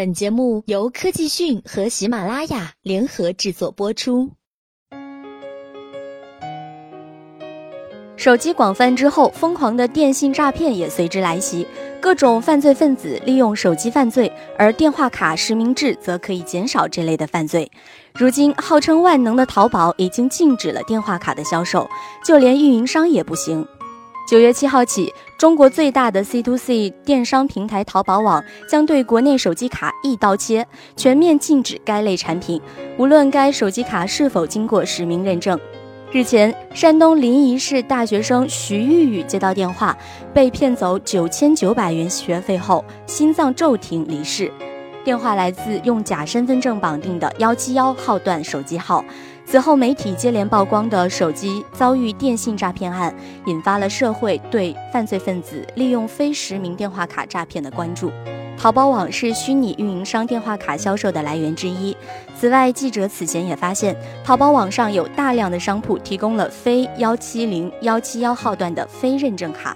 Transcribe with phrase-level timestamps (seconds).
[0.00, 4.30] 本节目由科技讯和喜马拉雅联合制作播出。
[8.16, 11.66] 手机广泛之后，疯狂的电信诈骗也随之来袭，
[12.00, 17.70] 各种犯罪分子利用手机犯罪，而电话卡实名制则可以减少这类的犯罪。
[18.14, 21.86] 如今，号称万能的淘宝已经禁止了电话卡的销售，
[22.24, 23.68] 就连运营商也不行。
[24.30, 30.64] 九月七号起，中国最大的 C to C 电商平台淘宝网将对国内手机卡一刀切，
[30.96, 32.62] 全面禁止该类产品，
[32.96, 35.58] 无论该手机卡是否经过实名认证。
[36.12, 39.98] 日前，山东临沂市大学生徐玉玉接到电话，
[40.32, 44.48] 被骗走九千九百元学费后，心脏骤停离世。
[45.02, 49.04] 电话来自用假身份证绑定的幺七幺号段手机号。
[49.46, 53.12] 此后，媒体接连曝光的手机遭遇电信诈骗案，
[53.46, 58.12] 引发了社会对犯罪分子利用非实名电话卡诈骗的关注。
[58.56, 61.96] 淘宝网是虚拟运营商电话卡销售的来源之一。
[62.38, 69.74] 此外，记者此前也发现，淘宝网上有大量的商铺提供了非幺七零幺七幺号段的非认证卡。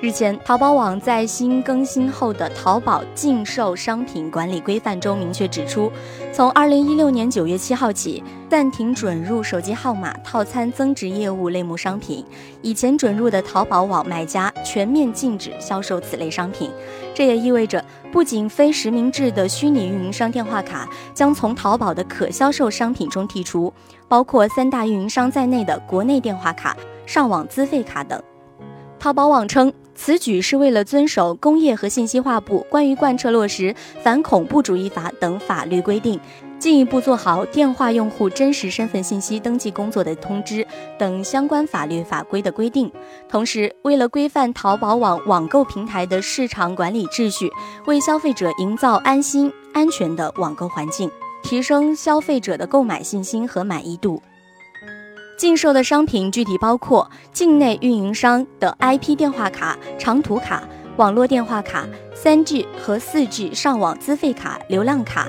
[0.00, 5.90] 日前，淘宝网在新更新后的淘宝禁售商品管理规范中明确指出，
[6.32, 12.24] 从二零一六年九月七号起，暂停准入手机号码套餐增值业务类目商品。
[12.62, 16.70] 以前准入的淘宝网买家全面禁止销售此类商品。
[17.12, 23.72] 这也意味着，不仅非实名制的虚拟运营商电话卡将从淘宝的可销售商品中剔除，
[24.06, 28.22] 包括三大运营商在内的国内电话卡、上网资费卡等。
[29.00, 29.72] 淘宝网称。
[30.00, 36.18] 此举是为了遵守工业和信息化部关于贯彻落实反恐怖主义法等法律规定，
[36.56, 40.64] 进一步做好电话用户真实身份信息登记工作的通知
[40.96, 42.90] 等相关法律法规的规定。
[43.28, 47.50] 同时，为了规范淘宝网网购平台的市场管理秩序，
[47.86, 51.10] 为消费者营造安心安全的网购环境，
[51.42, 54.22] 提升消费者的购买信心和满意度。
[55.38, 60.64] 禁售的商品具体包括境内运营商的 IP 电话卡、长途卡、
[60.96, 65.28] 网络电话卡、三 G 和四 G 上网资费卡、流量卡，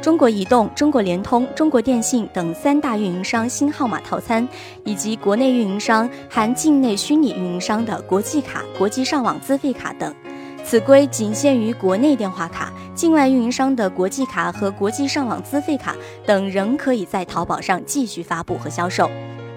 [0.00, 4.48] 中国移动、中国联通、中国电信等三大运营商新号码套餐，
[4.86, 10.14] 以及国内运营商含境内虚拟运营商的国际卡、国际上网资费卡等。
[10.64, 19.10] 此规仅限于国内电话卡，境外运营商的国际卡和国际上网资费卡等仍可以在淘宝上继续发布和销售。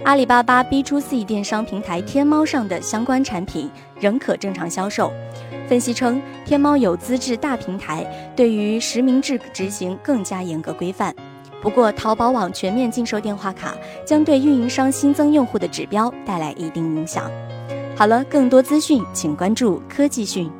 [0.06, 5.14] 阿里巴巴 B to C 电商平台天猫上的相关产品仍可正常销售。
[5.66, 8.06] 分析称，天猫有资质大平台，
[8.36, 11.16] 对于实名制执行更加严格规范。
[11.62, 13.74] 不过，淘宝网全面禁售电话卡，
[14.06, 17.32] 将对运营商新增用户的指标带来一定影响。
[17.96, 20.52] 好了，更多资讯请关注科技讯。